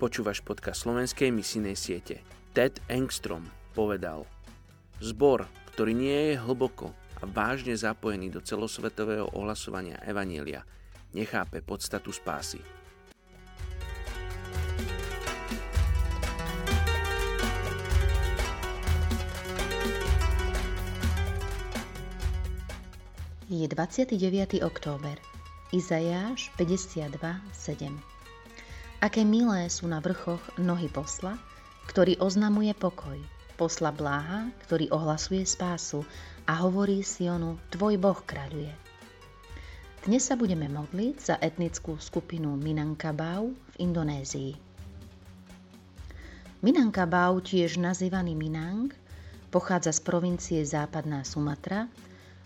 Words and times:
Počúvaš 0.00 0.40
podcast 0.40 0.88
slovenskej 0.88 1.28
misijnej 1.28 1.76
siete. 1.76 2.24
Ted 2.56 2.80
Engstrom 2.88 3.44
povedal 3.76 4.24
Zbor, 4.96 5.44
ktorý 5.76 5.92
nie 5.92 6.32
je 6.32 6.40
hlboko 6.40 6.96
a 7.20 7.28
vážne 7.28 7.76
zapojený 7.76 8.32
do 8.32 8.40
celosvetového 8.40 9.28
ohlasovania 9.36 10.00
Evanielia, 10.00 10.64
nechápe 11.12 11.60
podstatu 11.60 12.16
spásy. 12.16 12.64
Je 23.52 23.68
29. 23.68 24.64
október. 24.64 25.20
Izajáš 25.76 26.48
52, 26.56 27.20
7. 27.52 28.19
Aké 29.00 29.24
milé 29.24 29.72
sú 29.72 29.88
na 29.88 29.96
vrchoch 29.96 30.44
nohy 30.60 30.92
posla, 30.92 31.40
ktorý 31.88 32.20
oznamuje 32.20 32.76
pokoj, 32.76 33.16
posla 33.56 33.96
bláha, 33.96 34.52
ktorý 34.68 34.92
ohlasuje 34.92 35.40
spásu 35.48 36.04
a 36.44 36.60
hovorí 36.60 37.00
Sionu, 37.00 37.56
tvoj 37.72 37.96
Boh 37.96 38.20
kráľuje. 38.20 38.68
Dnes 40.04 40.20
sa 40.20 40.36
budeme 40.36 40.68
modliť 40.68 41.16
za 41.16 41.40
etnickú 41.40 41.96
skupinu 41.96 42.60
Minangkabau 42.60 43.56
v 43.56 43.74
Indonézii. 43.80 44.52
Minangkabau, 46.60 47.40
tiež 47.40 47.80
nazývaný 47.80 48.36
Minang, 48.36 48.92
pochádza 49.48 49.96
z 49.96 50.00
provincie 50.04 50.60
Západná 50.60 51.24
Sumatra 51.24 51.88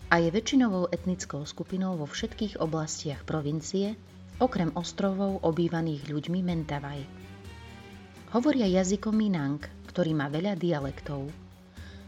a 0.07 0.23
je 0.23 0.31
väčšinovou 0.31 0.87
etnickou 0.87 1.43
skupinou 1.43 1.99
vo 1.99 2.07
všetkých 2.07 2.63
oblastiach 2.63 3.27
provincie, 3.27 3.99
okrem 4.35 4.75
ostrovov 4.75 5.39
obývaných 5.47 6.11
ľuďmi 6.11 6.39
Mentavaj. 6.43 6.99
Hovoria 8.35 8.67
jazykom 8.67 9.15
Minang, 9.15 9.63
ktorý 9.87 10.11
má 10.11 10.27
veľa 10.27 10.59
dialektov. 10.59 11.31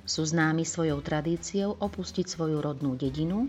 Sú 0.03 0.27
známi 0.27 0.67
svojou 0.67 0.99
tradíciou 0.99 1.79
opustiť 1.79 2.27
svoju 2.27 2.59
rodnú 2.59 2.99
dedinu 2.99 3.47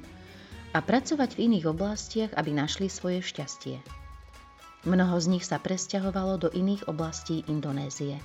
a 0.70 0.79
pracovať 0.79 1.35
v 1.35 1.51
iných 1.51 1.67
oblastiach, 1.75 2.31
aby 2.39 2.55
našli 2.55 2.87
svoje 2.87 3.19
šťastie. 3.19 3.83
Mnoho 4.87 5.19
z 5.19 5.27
nich 5.27 5.42
sa 5.42 5.59
presťahovalo 5.59 6.39
do 6.39 6.48
iných 6.55 6.87
oblastí 6.87 7.42
Indonézie. 7.51 8.23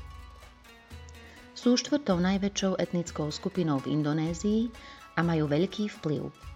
Sú 1.58 1.73
štvrtou 1.73 2.22
najväčšou 2.22 2.78
etnickou 2.78 3.34
skupinou 3.34 3.82
v 3.82 3.98
Indonézii 3.98 4.70
a 5.17 5.26
majú 5.26 5.50
veľký 5.50 5.90
vplyv 5.98 6.53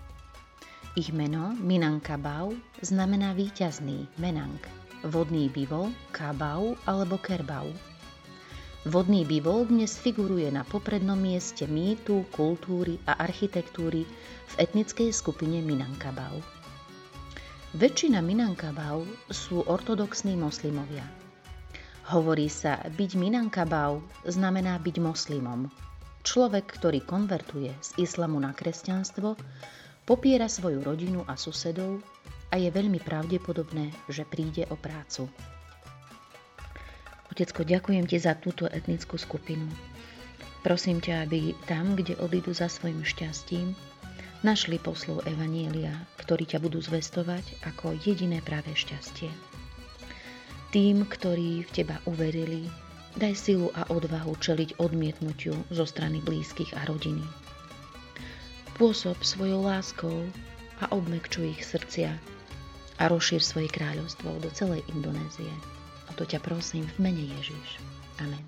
ich 0.98 1.14
meno 1.14 1.54
Minangkabau 1.62 2.58
znamená 2.82 3.38
víťazný 3.38 4.10
Menang, 4.18 4.58
vodný 5.06 5.46
bivol, 5.46 5.94
kabau 6.10 6.74
alebo 6.90 7.22
kerbau. 7.22 7.70
Vodný 8.82 9.22
bivol 9.22 9.70
dnes 9.70 9.94
figuruje 9.94 10.50
na 10.50 10.66
poprednom 10.66 11.14
mieste 11.14 11.70
mýtu, 11.70 12.26
kultúry 12.34 12.98
a 13.06 13.14
architektúry 13.22 14.10
v 14.50 14.54
etnickej 14.58 15.14
skupine 15.14 15.62
Minangkabau. 15.62 16.42
Väčšina 17.78 18.26
Minangkabau 18.26 19.06
sú 19.30 19.62
ortodoxní 19.70 20.34
moslimovia. 20.34 21.06
Hovorí 22.10 22.50
sa, 22.50 22.82
byť 22.82 23.12
Minangkabau 23.22 24.02
znamená 24.26 24.82
byť 24.82 24.98
moslimom. 24.98 25.70
Človek, 26.26 26.66
ktorý 26.82 27.06
konvertuje 27.06 27.70
z 27.86 27.90
islamu 28.02 28.42
na 28.42 28.50
kresťanstvo, 28.50 29.38
Popiera 30.08 30.48
svoju 30.48 30.80
rodinu 30.88 31.28
a 31.28 31.36
susedov 31.36 32.00
a 32.48 32.56
je 32.56 32.72
veľmi 32.72 33.04
pravdepodobné, 33.04 33.92
že 34.08 34.24
príde 34.24 34.64
o 34.72 34.80
prácu. 34.80 35.28
Otecko, 37.28 37.68
ďakujem 37.68 38.08
ti 38.08 38.16
za 38.16 38.40
túto 38.40 38.72
etnickú 38.72 39.20
skupinu. 39.20 39.68
Prosím 40.64 41.04
ťa, 41.04 41.28
aby 41.28 41.52
tam, 41.68 42.00
kde 42.00 42.16
odídu 42.24 42.56
za 42.56 42.72
svojim 42.72 43.04
šťastím, 43.04 43.76
našli 44.48 44.80
poslov 44.80 45.28
Evanielia, 45.28 45.92
ktorí 46.24 46.48
ťa 46.56 46.64
budú 46.64 46.80
zvestovať 46.80 47.68
ako 47.68 48.00
jediné 48.00 48.40
práve 48.40 48.72
šťastie. 48.80 49.28
Tým, 50.72 51.04
ktorí 51.04 51.68
v 51.68 51.70
teba 51.76 52.00
uverili, 52.08 52.72
daj 53.20 53.36
silu 53.36 53.76
a 53.76 53.84
odvahu 53.92 54.40
čeliť 54.40 54.80
odmietnutiu 54.80 55.68
zo 55.68 55.84
strany 55.84 56.24
blízkych 56.24 56.80
a 56.80 56.88
rodiny. 56.88 57.28
Pôsob 58.78 59.18
svojou 59.26 59.66
láskou 59.66 60.30
a 60.78 60.86
obmekčuj 60.94 61.50
ich 61.50 61.66
srdcia 61.66 62.14
a 63.02 63.04
rozšír 63.10 63.42
svoje 63.42 63.74
kráľovstvo 63.74 64.38
do 64.38 64.50
celej 64.54 64.86
Indonézie. 64.94 65.50
O 66.10 66.14
to 66.14 66.30
ťa 66.30 66.38
prosím 66.46 66.86
v 66.94 67.10
mene 67.10 67.26
Ježiš. 67.26 67.82
Amen. 68.22 68.46